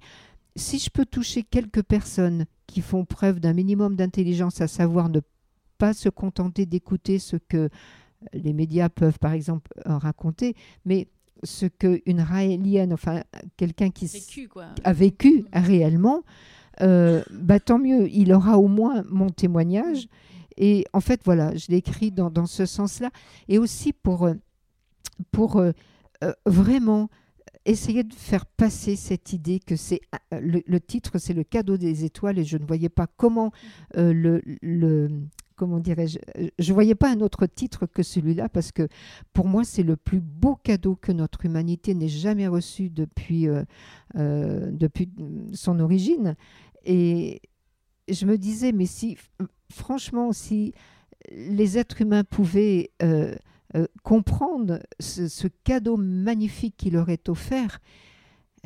[0.56, 5.20] si je peux toucher quelques personnes qui font preuve d'un minimum d'intelligence, à savoir ne
[5.78, 7.70] pas se contenter d'écouter ce que
[8.34, 11.08] les médias peuvent, par exemple, raconter, mais
[11.42, 13.22] ce qu'une raélienne, enfin
[13.56, 14.10] quelqu'un qui
[14.84, 15.44] a vécu mm.
[15.54, 16.22] réellement,
[16.82, 20.08] euh, bah, tant mieux, il aura au moins mon témoignage.
[20.60, 23.10] Et en fait, voilà, je l'ai écrit dans, dans ce sens-là.
[23.48, 24.34] Et aussi pour, euh,
[25.32, 25.72] pour euh,
[26.22, 27.08] euh, vraiment
[27.64, 32.38] essayer de faire passer cette idée que c'est le, titre, c'est le cadeau des étoiles,
[32.38, 33.52] et je ne voyais pas comment
[33.94, 35.08] le, le
[35.56, 36.18] comment dirais-je,
[36.58, 38.88] je voyais pas un autre titre que celui-là parce que
[39.34, 43.46] pour moi c'est le plus beau cadeau que notre humanité n'ait jamais reçu depuis
[44.14, 45.10] depuis
[45.52, 46.34] son origine
[46.86, 47.42] et
[48.08, 49.18] je me disais mais si
[49.70, 50.74] franchement, si
[51.30, 53.34] les êtres humains pouvaient euh,
[53.76, 57.80] euh, comprendre ce, cadeau magnifique qui leur est offert,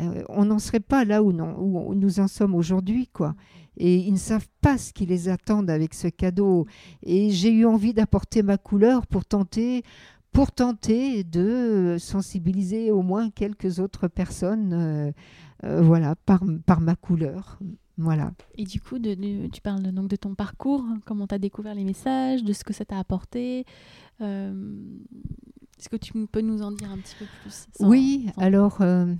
[0.00, 3.34] euh, on n'en serait pas là où, où nous en sommes aujourd'hui, quoi.
[3.76, 6.66] Et ils ne savent pas ce qui les attend avec ce cadeau.
[7.02, 9.82] Et j'ai eu envie d'apporter ma couleur pour tenter,
[10.34, 15.14] pour tenter de sensibiliser au moins quelques autres personnes,
[15.62, 17.58] voilà, par, par ma couleur.
[17.96, 18.32] Voilà.
[18.56, 21.84] Et du coup, de, tu parles donc de ton parcours, comment tu as découvert les
[21.84, 23.64] messages, de ce que ça t'a apporté.
[24.20, 24.74] Euh,
[25.78, 29.14] est-ce que tu peux nous en dire un petit peu plus Oui, alors, euh,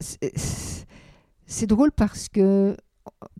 [0.00, 2.76] c'est drôle parce que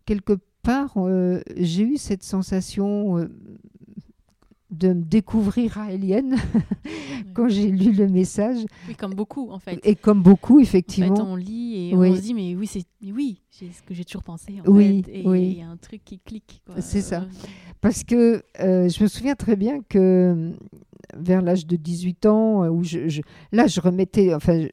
[0.05, 3.29] quelque part, euh, j'ai eu cette sensation
[4.73, 6.37] de me découvrir raélienne
[7.35, 8.65] quand j'ai lu le message.
[8.89, 9.79] Oui, comme beaucoup en fait.
[9.85, 11.13] Et comme beaucoup, effectivement.
[11.13, 13.95] En fait, on lit et on se dit mais oui, c'est oui, c'est ce que
[13.95, 14.61] j'ai toujours pensé.
[14.67, 16.63] En oui, fait, et il y a un truc qui clique.
[16.81, 17.27] C'est ça.
[17.81, 20.51] Parce que euh, je me souviens très bien que euh,
[21.17, 24.67] vers l'âge de 18 ans, euh, où je, là je remettais, enfin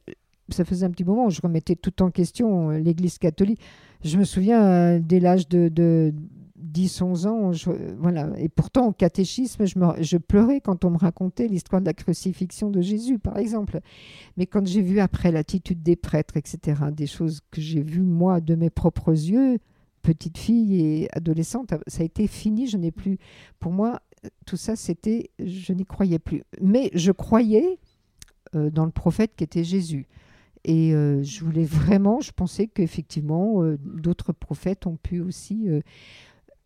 [0.48, 3.60] ça faisait un petit moment où je remettais tout en question l'Église catholique.
[4.02, 6.14] Je me souviens dès l'âge de, de
[6.72, 7.50] 10-11 ans,
[7.98, 8.30] voilà.
[8.38, 12.80] Et pourtant, au catéchisme, je, pleurais quand on me racontait l'histoire de la crucifixion de
[12.80, 13.80] Jésus, par exemple.
[14.36, 18.40] Mais quand j'ai vu après l'attitude des prêtres, etc., des choses que j'ai vues, moi,
[18.40, 19.58] de mes propres yeux,
[20.02, 22.66] petite fille et adolescente, ça a été fini.
[22.66, 23.18] Je n'ai plus.
[23.58, 24.00] Pour moi,
[24.46, 25.30] tout ça, c'était.
[25.38, 26.42] Je n'y croyais plus.
[26.60, 27.78] Mais je croyais
[28.56, 30.06] euh, dans le prophète qui était Jésus.
[30.64, 35.68] Et euh, je voulais vraiment, je pensais qu'effectivement, euh, d'autres prophètes ont pu aussi.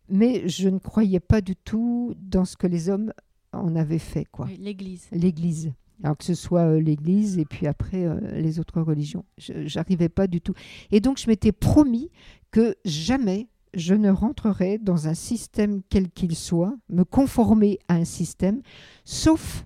[0.09, 3.13] Mais je ne croyais pas du tout dans ce que les hommes
[3.51, 4.25] en avaient fait.
[4.25, 4.47] quoi.
[4.59, 5.07] L'Église.
[5.11, 5.73] L'Église.
[6.03, 9.23] Alors que ce soit l'Église et puis après les autres religions.
[9.37, 10.53] J'arrivais pas du tout.
[10.91, 12.11] Et donc je m'étais promis
[12.51, 18.05] que jamais je ne rentrerai dans un système quel qu'il soit, me conformer à un
[18.05, 18.61] système,
[19.03, 19.65] sauf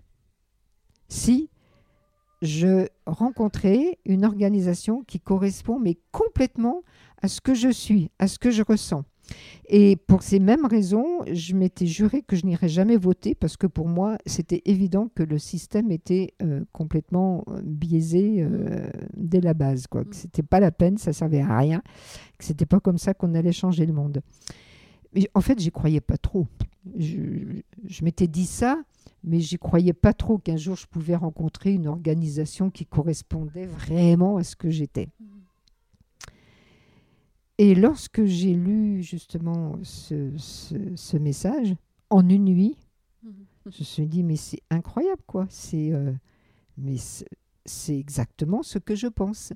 [1.08, 1.49] si
[2.41, 6.84] je rencontrais une organisation qui correspond mais complètement
[7.21, 9.04] à ce que je suis, à ce que je ressens.
[9.67, 13.67] Et pour ces mêmes raisons, je m'étais juré que je n'irais jamais voter parce que
[13.67, 19.53] pour moi, c'était évident que le système était euh, complètement euh, biaisé euh, dès la
[19.53, 20.03] base, quoi.
[20.03, 20.13] Que mm.
[20.13, 21.81] c'était pas la peine, ça servait à rien,
[22.37, 24.21] que c'était pas comme ça qu'on allait changer le monde.
[25.13, 26.47] Mais en fait, j'y croyais pas trop.
[26.97, 27.17] Je,
[27.85, 28.81] je m'étais dit ça,
[29.23, 34.37] mais j'y croyais pas trop qu'un jour je pouvais rencontrer une organisation qui correspondait vraiment
[34.37, 35.09] à ce que j'étais.
[37.60, 41.76] Et lorsque j'ai lu justement ce, message,
[42.10, 42.78] en une nuit,
[43.22, 43.34] mhm.
[43.65, 45.45] je me suis dit, mais c'est incroyable, quoi.
[45.50, 46.13] C'est, euh,
[46.78, 46.95] mais
[47.65, 49.52] c'est exactement ce que je pense.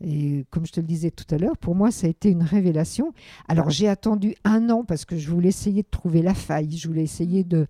[0.00, 2.42] Et comme je te le disais tout à l'heure, pour moi, ça a été une
[2.42, 3.12] révélation.
[3.46, 6.74] Alors, j'ai attendu un an parce que je voulais essayer de trouver la faille.
[6.74, 7.66] Je voulais essayer de,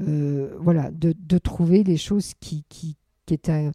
[0.00, 2.96] euh, voilà, de, de, trouver les choses qui, qui,
[3.26, 3.70] qui étaient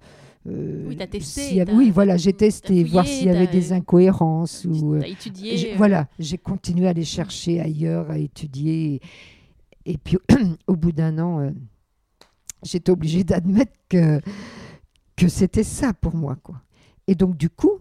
[0.47, 1.65] euh, oui, as testé.
[1.73, 4.65] oui, voilà, j'ai testé, voir s'il y avait des incohérences.
[4.65, 5.73] ou, as étudié.
[5.73, 5.75] Euh.
[5.77, 9.01] Voilà, j'ai continué à aller chercher ailleurs, à étudier.
[9.86, 10.17] Et puis,
[10.67, 11.51] au bout d'un an, euh,
[12.63, 14.21] j'étais obligée d'admettre que,
[15.15, 16.38] que c'était ça pour moi.
[16.41, 16.62] Quoi.
[17.07, 17.79] Et donc, du coup,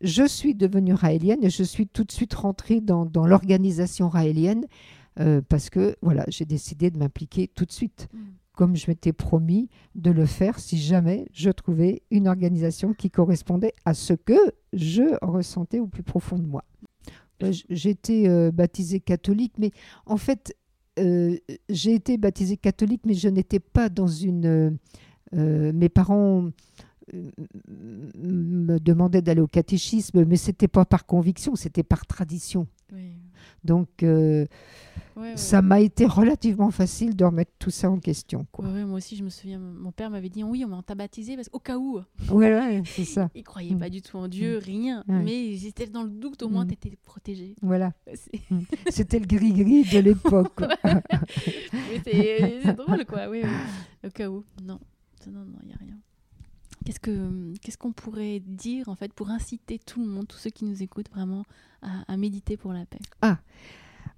[0.00, 4.66] je suis devenue raélienne et je suis tout de suite rentrée dans, dans l'organisation raélienne
[5.48, 8.06] parce que voilà, j'ai décidé de m'impliquer tout de suite.
[8.14, 8.18] Mm
[8.58, 13.72] comme je m'étais promis de le faire si jamais je trouvais une organisation qui correspondait
[13.84, 14.34] à ce que
[14.72, 16.64] je ressentais au plus profond de moi.
[17.44, 19.70] Euh, j'étais euh, baptisée catholique, mais
[20.06, 20.56] en fait,
[20.98, 21.36] euh,
[21.68, 24.76] j'ai été baptisée catholique, mais je n'étais pas dans une...
[25.32, 26.50] mes parents
[27.12, 32.66] me demandaient d'aller au catéchisme, mais c'était pas par conviction, c'était par tradition.
[33.64, 34.04] Donc,
[35.34, 38.46] ça m'a été relativement facile de remettre tout ça en question.
[38.52, 38.66] Quoi.
[38.66, 41.58] moi aussi, je me souviens, mon père m'avait dit oui, on t'a baptisé parce au
[41.58, 42.00] cas où.
[42.30, 43.30] Ouais, c'est ça.
[43.34, 44.62] il croyait pas du tout en Dieu, mm.
[44.62, 45.04] rien.
[45.08, 46.68] Mais j'étais dans le doute, au moins, mm.
[46.68, 47.54] tu étais protégé.
[47.62, 47.92] Voilà.
[48.50, 48.60] Mm.
[48.88, 50.60] C'était le gris-gris de l'époque.
[52.04, 53.28] c'est drôle, quoi.
[53.28, 53.42] Oui,
[54.04, 54.44] Au cas où.
[54.62, 54.78] Non,
[55.26, 55.98] non, non, il n'y a rien.
[56.84, 60.50] Qu'est-ce que qu'est-ce qu'on pourrait dire en fait pour inciter tout le monde, tous ceux
[60.50, 61.44] qui nous écoutent vraiment
[61.82, 62.98] à, méditer pour la paix?
[63.22, 63.38] Ah,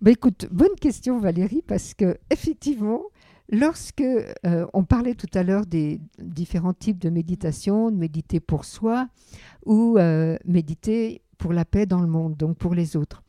[0.01, 3.03] bah, écoute, bonne question Valérie, parce que effectivement,
[3.51, 8.65] lorsque euh, on parlait tout à l'heure des différents types de méditation, de méditer pour
[8.65, 9.09] soi
[9.67, 13.23] ou euh, méditer pour la paix dans le monde, donc pour les autres.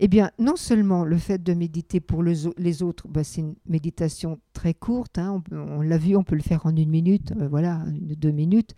[0.00, 4.38] Eh bien, non seulement le fait de méditer pour les autres, bah, c'est une méditation
[4.52, 7.82] très courte, hein, on, l'a vu, on peut le faire en une minute, euh, voilà,
[7.86, 8.74] deux minutes,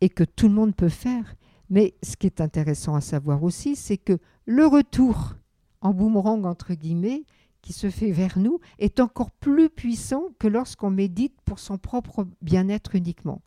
[0.00, 1.34] et que tout le monde peut faire.
[1.68, 5.34] Mais ce qui est intéressant à savoir aussi, c'est que le retour
[5.82, 7.24] en boomerang entre guillemets,
[7.60, 12.26] qui se fait vers nous, est encore plus puissant que lorsqu'on médite pour son propre
[12.40, 13.42] bien-être uniquement.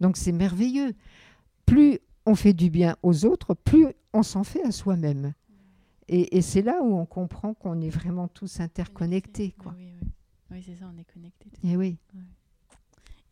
[0.00, 0.92] Donc c'est merveilleux.
[1.66, 5.32] Plus on fait du bien aux autres, plus on s'en fait à soi-même.
[6.08, 9.54] Et, c'est là où on comprend qu'on est vraiment tous interconnectés.
[9.58, 9.74] Quoi.
[9.76, 9.92] Oui,
[10.50, 10.62] oui.
[10.62, 11.48] c'est ça, on est connectés.
[11.62, 11.96] Et eh oui.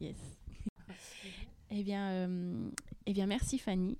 [0.00, 0.16] Yes.
[1.70, 2.70] eh, bien, euh,
[3.06, 3.98] eh bien, merci Fanny.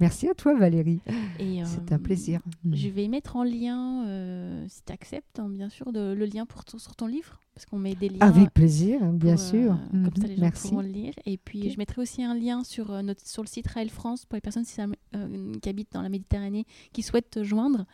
[0.00, 1.02] Merci à toi Valérie.
[1.38, 2.40] C'est un euh, plaisir.
[2.72, 6.46] Je vais mettre en lien, euh, si tu acceptes, hein, bien sûr, de, le lien
[6.46, 8.20] pour sur ton livre, parce qu'on met des liens.
[8.20, 9.72] Avec plaisir, bien sûr.
[9.72, 10.68] Euh, comme ça, les gens Merci.
[10.68, 11.12] pourront le lire.
[11.26, 14.36] Et puis, je mettrai aussi un lien sur, notre, sur le site Raël France pour
[14.36, 17.84] les personnes qui habitent dans la Méditerranée qui souhaitent te joindre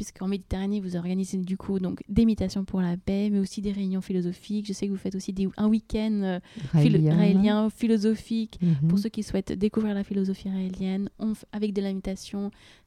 [0.00, 3.70] puisqu'en Méditerranée, vous organisez du coup donc des méditations pour la paix, mais aussi des
[3.70, 4.66] réunions philosophiques.
[4.66, 6.40] Je sais que vous faites aussi des, un week-end euh,
[6.72, 7.68] raélien.
[7.68, 8.58] philosophique
[8.88, 8.96] pour mhm.
[8.96, 11.10] ceux qui souhaitent découvrir la philosophie raélienne,
[11.52, 11.90] avec de la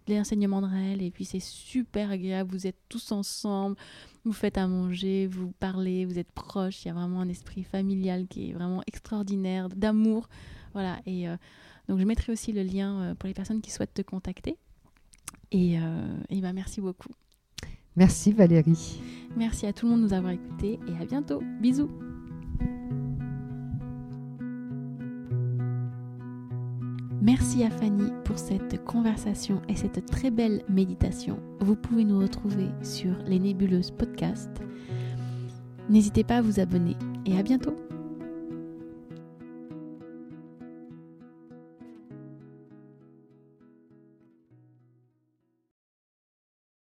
[0.08, 2.52] de l'enseignement de Raël, et puis c'est super agréable.
[2.52, 3.76] Vous êtes tous ensemble,
[4.26, 6.84] vous faites à manger, vous parlez, vous êtes proches.
[6.84, 10.30] Il y a vraiment un esprit familial qui est vraiment extraordinaire, d'amour.
[10.74, 11.36] Voilà, et euh,
[11.88, 14.58] donc je mettrai aussi le lien euh, pour les personnes qui souhaitent te contacter.
[15.52, 17.12] Et, euh, bah, merci beaucoup.
[17.96, 19.00] Merci Valérie.
[19.38, 21.42] Merci à tout le monde de nous avoir écoutés et à bientôt.
[21.62, 22.13] Bisous.
[27.26, 31.40] Merci à Fanny pour cette conversation et cette très belle méditation.
[31.62, 34.50] Vous pouvez nous retrouver sur les Nébuleuses Podcast.
[35.90, 37.78] N'hésitez pas à vous abonner et à bientôt